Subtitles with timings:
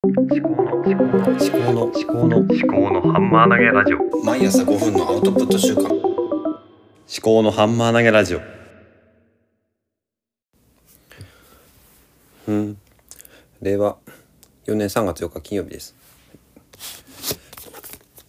[0.00, 4.24] 思考の思考の思考の思考の思考のハンマー投げラジオ。
[4.24, 5.88] 毎朝5分のアウトプット週間。
[5.88, 5.92] 思
[7.20, 8.40] 考のハンマー投げラジオ。
[12.46, 12.78] うん。
[13.60, 13.96] 令和
[14.66, 15.96] 4年3月4日金曜日です。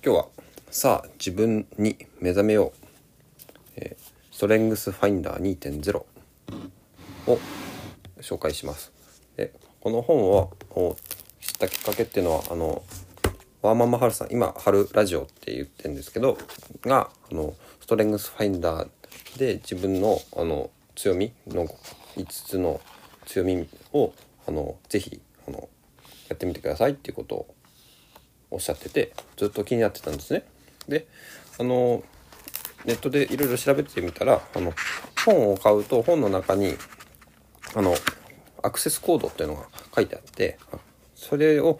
[0.03, 0.27] 今日は
[0.71, 2.87] さあ自分に目覚めよう、
[3.75, 5.97] えーストレングスファインダー2.0
[7.27, 7.39] を
[8.21, 8.91] 紹介します。
[9.37, 10.49] でこの本を
[11.65, 12.81] ったきっかけっていうのはあの
[13.61, 16.37] ワーマンマハルさん今春ラジオって言ってるんですけど
[16.83, 18.89] があのストレングスファインダー
[19.37, 21.67] で自分のあの強みの
[22.15, 22.79] 5つの
[23.25, 24.13] 強みを
[24.47, 25.67] あのぜひあの
[26.29, 27.55] やってみてくださいっていうことを
[28.51, 30.45] おっしゃっててずっと気になってたんですね。
[30.87, 31.07] で
[31.59, 32.03] あの
[32.85, 34.73] ネットでいろいろ調べてみたらあの
[35.25, 36.75] 本を買うと本の中に
[37.75, 37.93] あの
[38.63, 40.57] アクセスコードっていうのが書いてあって
[41.19, 41.79] それを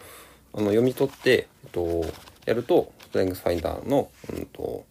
[0.52, 2.04] あの読み取って、えっと、
[2.44, 4.84] やるとストレングスファインダーの、うん、と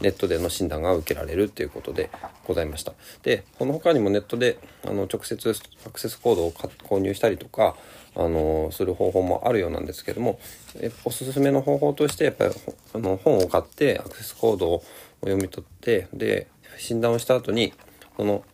[0.00, 2.08] ネットでの診断が受けられるっていうことで
[2.46, 2.92] ございました。
[3.22, 5.52] でこの他にもネットであの直接
[5.86, 7.74] アクセスコードを購入したりとか
[8.14, 10.38] あのする方法もあるようなんですけども
[10.76, 12.54] えおすすめの方法としてやっぱり
[12.94, 14.82] あの本を買ってアクセスコードを
[15.22, 16.46] 読み取ってで
[16.78, 17.72] 診断をした後に
[18.16, 18.44] その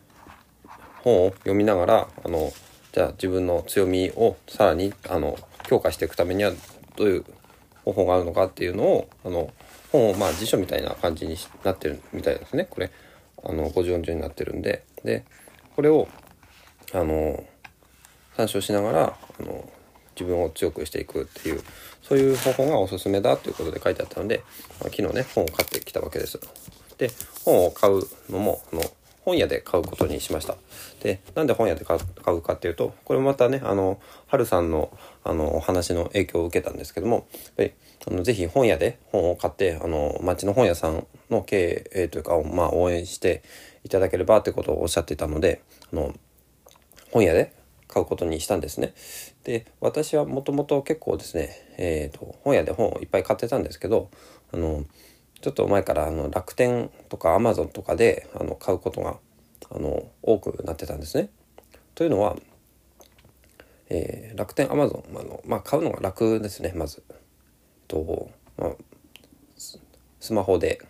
[1.03, 2.51] 本を読みながらあの
[2.95, 6.53] じゃあ自分の強みをさらにあの強化していくためには
[6.95, 7.25] どういう
[7.83, 9.51] 方法があるのかっていうのをあの
[9.91, 11.35] 本をまあ辞書みたいな感じに
[11.65, 12.89] なってるみたいですねこれ
[13.43, 15.25] あの50音順になってるんでで
[15.75, 16.07] これを
[16.93, 17.43] あの
[18.37, 19.69] 参照しながらあの
[20.17, 21.61] 自分を強くしていくっていう
[22.01, 24.41] そういう方法がおすすめだということで書いてあったので、
[24.79, 26.39] まあ昨日ね本を買ってきたわけです。
[26.97, 27.11] で
[27.43, 28.83] 本を買うのもあの
[29.25, 30.55] 本屋で買うことにしました。
[31.05, 31.99] でなんで本屋で買
[32.33, 34.91] うかっていうとこれもまたねあの春さんの
[35.23, 37.73] あのお話の影響を受けたんですけどもやっぱり
[38.07, 43.43] あのぜひ本屋で本を買ってあの町の本屋さんの経営というか、まあ、応援して
[43.83, 45.61] いただければということをおっしゃってたので
[45.93, 46.11] あの
[47.11, 47.53] 本屋で
[47.87, 48.95] 買うことにしたんですね。
[49.43, 54.09] で私はもともと結構ですね、えー、と本屋で本をいっぱい買ってたんですけど
[54.51, 54.83] あの
[55.41, 59.17] ちょっと前からあの楽天とかアマゾンとかであの買うことが
[59.71, 61.29] あの多くなってたんですね。
[61.95, 62.35] というのは、
[63.89, 67.03] えー楽天アマゾンあの、まあ、買うのが楽ですねまず。
[67.87, 68.71] とまあ、
[70.19, 70.81] スマホで、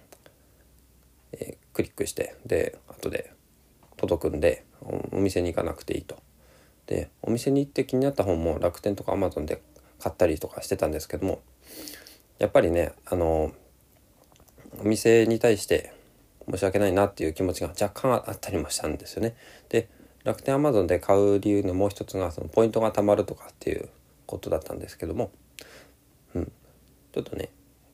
[1.33, 3.33] えークリックしてで後で
[3.97, 6.17] 届くんでおお店に行かなくていいと。
[6.87, 9.61] でお店に行って気になった本も楽天とかアマゾンで
[9.99, 11.41] 買ったりとかしてたんですけども
[12.37, 13.51] やっぱりねあの
[14.79, 15.93] お店に対して
[16.49, 19.35] 申し訳ないなっていう気持ちが若干あったりもしたんですよね。
[19.69, 19.87] で
[20.23, 23.89] 楽天アマゾンで買う理由のもう一つがそのポイントが貯まるとかっていう
[24.25, 25.31] ことだったんですけども、
[26.33, 26.51] うん、
[27.13, 27.49] ちょっとね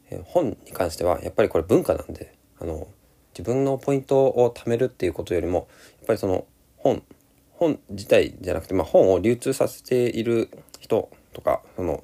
[0.09, 2.87] え本に関してはやっぱりこれ文化なんであの
[3.33, 5.67] 自分のポイントを貯めるっていうことよりも
[5.99, 6.45] やっぱりその
[6.77, 7.01] 本
[7.53, 12.03] 本自体じゃなくて、まあ、本を流通させている人とかその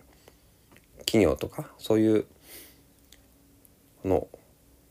[0.99, 2.25] 企業とかそういう
[4.03, 4.27] この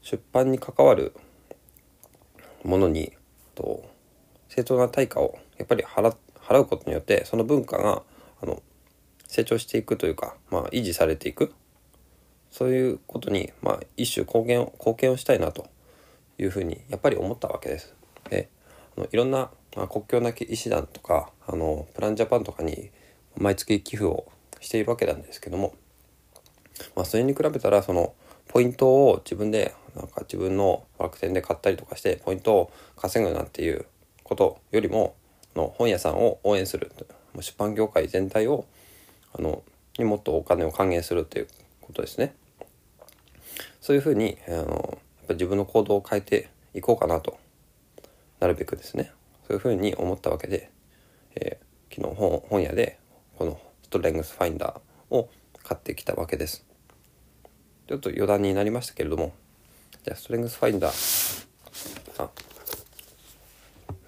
[0.02, 1.14] 出版に関わる
[2.66, 3.12] ものに
[3.54, 3.88] と
[4.48, 6.10] 正当な対価をやっぱり払
[6.60, 8.02] うことによってその文化が
[8.42, 8.62] あの
[9.26, 11.52] 成長していくというか、まあ、維持されていく
[12.50, 15.66] そういうことに、まあ、一種貢献を貢献をしたいなと
[16.38, 17.94] いうふうにやっぱり思ったわけです。
[18.30, 18.48] で
[18.96, 22.90] あのいろんな、まあ、国境なき医師団とかあのプランジャパンとかに
[23.36, 24.26] 毎月寄付を
[24.60, 25.74] しているわけなんですけども、
[26.94, 28.14] まあ、それに比べたらその
[28.56, 33.84] ポイントを自分でなんか自分の楽天で買ったりとかしてポイントを稼ぐなんていう
[34.22, 35.14] ことよりも
[35.54, 36.90] の本屋さんを応援する
[37.34, 38.64] もう出版業界全体を
[39.38, 39.62] あの
[39.98, 41.48] にもっとお金を還元するっていう
[41.82, 42.34] ことですね。
[43.82, 47.36] そういうふうにあのやっぱ自分の行動を変えていこうかなと
[48.40, 49.12] なるべくですね
[49.46, 50.70] そういうふうに思ったわけで、
[51.34, 52.98] えー昨日本本屋で
[53.38, 55.28] このストレングスファインダーを
[55.62, 56.65] 買ってきたわけです。
[57.86, 59.32] ちょっと余談になりましたけれども。
[60.04, 61.46] じゃあストレングスファインダー。
[62.18, 62.30] あ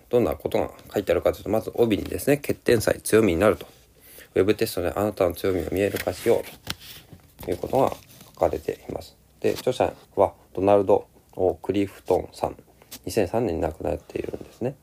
[0.08, 3.66] どんなことが書いてあるかというとまず帯にですね欠点さえ強みになると。
[4.34, 6.42] ウェブテストであなたの強みを見える化しよ
[7.40, 7.44] う。
[7.44, 7.96] ということが
[8.34, 9.16] 書かれています。
[9.40, 12.56] で著者はドナルド・オクリフトンさん。
[13.06, 14.76] 2003年に亡くなっているんですね。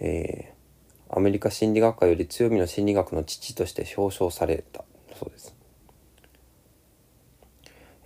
[0.00, 0.56] えー
[1.08, 4.84] アメリカ心理学会より強みの心理学の父として表彰された。
[5.18, 5.55] そうです。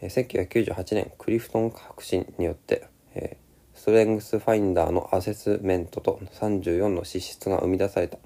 [0.02, 3.36] え1998年クリフトン革新によって、え
[3.74, 8.18] ストレングスファインダーのアセスメントと34の資質が生み出された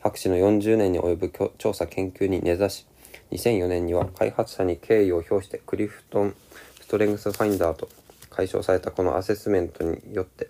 [0.00, 2.86] 博士の40年に及ぶ調査研究に根ざし
[3.30, 6.34] 2004年には開発者に敬意を表してクリフトン・
[6.80, 7.88] ストレングスファインダーと
[8.30, 10.48] 解消されたこのアセスメントによって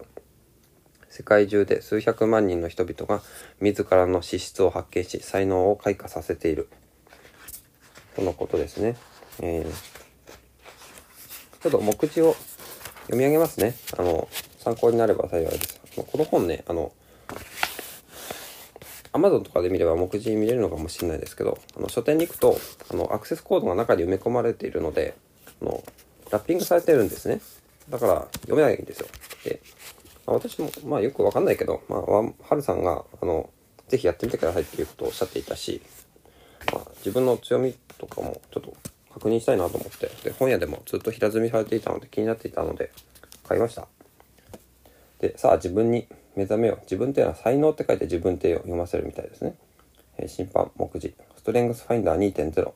[1.11, 3.23] 世界中で数百万人の人々が
[3.61, 6.69] 自らの資質を発見し才能を開花させている
[8.15, 8.97] とのことですね。
[9.43, 10.06] えー
[11.63, 12.35] ちょっと目次を
[13.05, 13.75] 読み上げますね。
[13.99, 15.81] あの、参考になれば幸いです。
[15.95, 16.93] この本ね、あの、
[19.13, 22.59] Amazon とかで見れば目次見れるのかもしれないですけど、あの書店に行くと、
[22.91, 25.17] あの、アクセスコードが中に埋め込まれているので、
[25.63, 25.83] あの、
[26.31, 27.41] ラッピングされてるんですね。
[27.89, 29.07] だから、読めないんですよ。
[29.45, 29.61] で、
[30.27, 33.49] まあ、私も、まあよくわかんないけど、まあ、はるさんが、あの、
[33.89, 35.81] ぜひやってみてくださいっていうことをおっしゃっていたし、
[36.73, 38.75] まあ、自分の強みとかもちょっと
[39.17, 40.11] 確認したいなと思って。
[40.25, 42.93] で本屋でもずっと平積みされていたので気になっていたので
[43.49, 43.89] 買いました。
[45.21, 46.81] でさあ自分に目覚めよう。
[46.83, 49.55] 自分っていうのは才能って書いて自分ってを読ませるみたいですね、
[50.19, 51.15] えー、審判目次。
[51.37, 52.73] ストレングスファインダー2.0、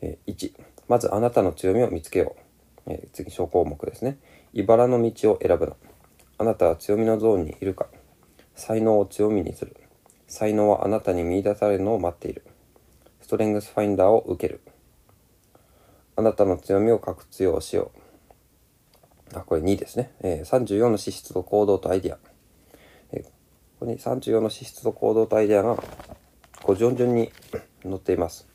[0.00, 0.52] えー、1
[0.88, 2.34] まずあなたの強みを見つけよ
[2.86, 4.18] う、えー、次小項目ですね。
[4.54, 5.74] 茨の道を選ぶな
[6.38, 7.86] あなたは強みのゾーンにいるか。
[8.56, 9.76] 才能を強みにする。
[10.26, 12.44] 才能はあなたに見出されるのを待っている。
[13.20, 14.60] ストレングスファインダーを受ける。
[16.20, 17.92] あなたの強みを活用しよ
[19.32, 19.38] う。
[19.38, 20.12] あ、これ2ですね。
[20.20, 22.18] えー、34の資質と行動とアイディア。
[23.12, 23.30] えー、こ
[23.80, 25.82] こに34の資質と行動とアイディアが、
[26.62, 27.32] 五条順々に
[27.82, 28.46] 載っています。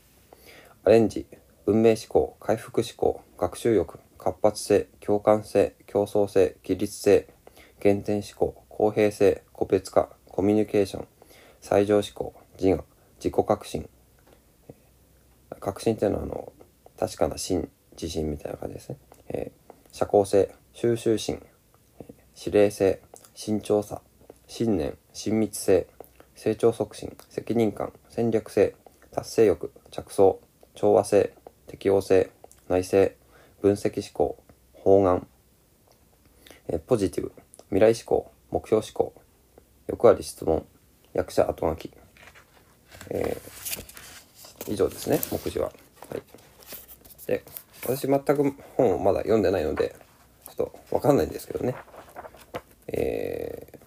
[0.84, 1.26] アレンジ、
[1.66, 7.26] 運命思考、回復思考、学習欲、活発性、共感性、競争性、規律性、
[7.82, 11.08] 原点思考、公平性、個別化、コミュニケーション、
[11.60, 12.84] 最上思考、自我、
[13.18, 13.88] 自己革新。
[15.58, 16.52] 革新っていうのはあの
[16.98, 18.96] 確かな真自信みたいな感じですね、
[19.28, 21.42] えー、社交性収集心、
[22.00, 22.04] え、
[22.38, 23.00] 指令性
[23.34, 24.00] 慎重さ
[24.46, 25.86] 信念親密性
[26.34, 28.74] 成長促進責任感戦略性
[29.10, 30.38] 達成欲着想
[30.74, 31.32] 調和性
[31.66, 32.30] 適応性
[32.68, 33.10] 内省
[33.60, 34.36] 分析思考
[34.74, 35.26] 方眼、
[36.68, 37.32] え、ポジティブ
[37.70, 39.14] 未来思考目標思考
[39.88, 40.64] 欲あり質問
[41.14, 41.90] 役者後書き、
[43.10, 45.72] えー、以上ですね目次は。
[46.10, 46.45] はい。
[47.26, 47.44] で、
[47.82, 49.94] 私全く本をまだ読んでないので、
[50.46, 51.74] ちょっとわかんないんですけどね。
[52.88, 53.78] えー、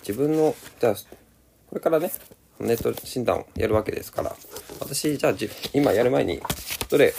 [0.00, 2.10] 自分の、じゃあ、これからね、
[2.58, 4.34] ネット診断をやるわけですから、
[4.80, 5.34] 私、じゃあ
[5.72, 6.40] 今やる前に、
[6.88, 7.12] どれ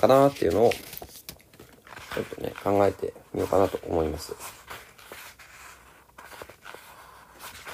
[0.00, 4.34] かなっていうのを、ちょっとね、考えてみようかなと思います。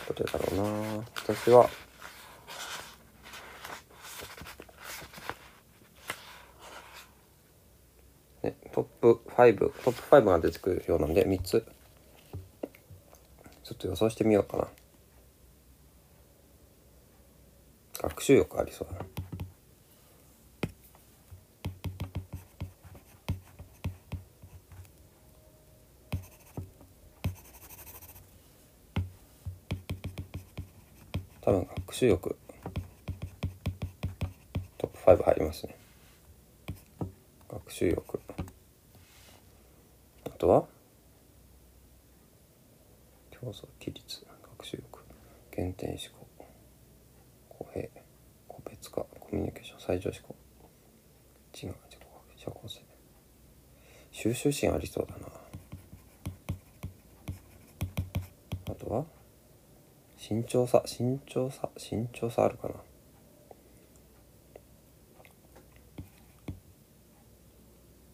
[0.08, 1.68] どれだろうな私は、
[8.72, 11.66] トップ5、トップ5が出てくるようなんで、3つ、
[13.62, 14.68] ちょっと予想してみようかな。
[17.98, 19.06] 学習欲ありそうだな。
[31.42, 32.36] 多分学習欲
[34.78, 35.74] トップ5入りますね
[37.50, 38.20] 学習欲
[40.38, 40.64] とは
[43.50, 44.00] 競争規律
[44.60, 45.00] 学習力
[45.56, 46.24] 原点思考
[47.48, 47.88] 公平
[48.46, 50.36] 個別化コミュニケーション最上思考。
[51.52, 52.00] 違う自己
[52.36, 52.80] 社交性。
[54.12, 55.26] 収集心ありそうだな。
[58.70, 59.04] あとは
[60.16, 62.74] 慎重さ慎重さ慎重さあるかな。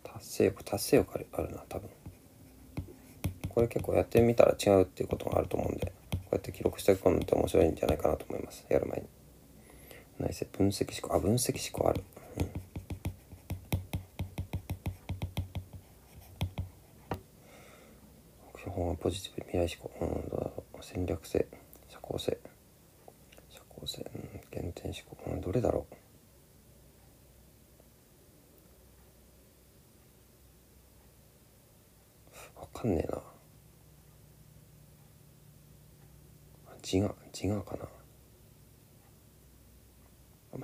[0.03, 1.91] 達成欲達成欲あるな多分。
[3.57, 8.67] これ結構やってみたら違うっていうことがあると思うんでこうやって記録していくのって面白いんじゃないかなと思います。
[8.69, 9.07] やる前に。
[10.19, 12.05] 内政分析思考あ分析思考ある。
[12.37, 12.47] うん。
[18.53, 20.79] 目標法はポジティブ未来思考、うん、どうだろう。
[20.83, 21.47] 戦略性。
[21.89, 22.39] 社交性。
[23.49, 25.87] 社交性、うん、原点思考、うん、どれだろ
[32.59, 32.61] う。
[32.61, 33.16] わかんねえな。
[36.89, 37.89] 自我自我かな。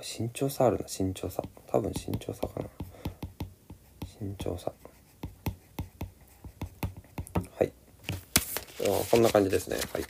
[0.01, 0.85] 身長差あるな。
[0.85, 2.65] 身長差多分身長差かな。
[4.21, 4.71] 身長差
[7.57, 7.73] はい。
[9.11, 9.75] こんな感じですね。
[9.91, 10.05] はい。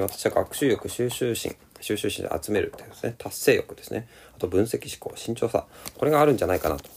[0.00, 1.54] 私は学習欲収集心。
[1.80, 3.14] 収集心で集めるってですね。
[3.16, 4.08] 達成欲ですね。
[4.34, 5.14] あと分析思考。
[5.16, 6.90] 身長差これがあるんじゃないかなと。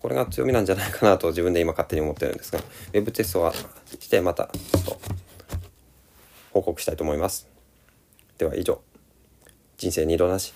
[0.00, 2.58] これが強みなんじゃないかなと自分で今勝手に思ってるんですが。
[2.58, 4.98] ウェブテストはしてまたちょっと
[6.50, 7.51] 報告したいと思います。
[8.42, 8.82] では以上。
[9.76, 10.52] 人生二度なし。